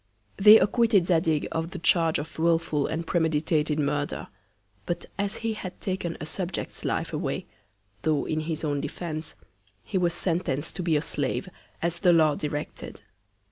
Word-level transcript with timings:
They 0.37 0.57
acquitted 0.59 1.05
Zadig 1.05 1.47
of 1.51 1.69
the 1.69 1.77
Charge 1.77 2.17
of 2.17 2.39
wilful 2.39 2.87
and 2.87 3.05
premeditated 3.05 3.77
Murder; 3.77 4.29
but 4.87 5.05
as 5.19 5.35
he 5.45 5.53
had 5.53 5.79
taken 5.79 6.17
a 6.19 6.25
Subject's 6.25 6.83
Life 6.83 7.13
away, 7.13 7.45
tho' 8.01 8.25
in 8.25 8.39
his 8.39 8.63
own 8.63 8.81
Defence, 8.81 9.35
he 9.83 9.99
was 9.99 10.15
sentenc'd 10.15 10.75
to 10.75 10.81
be 10.81 10.95
a 10.97 11.03
Slave, 11.03 11.49
as 11.83 11.99
the 11.99 12.13
Law 12.13 12.33
directed. 12.33 13.03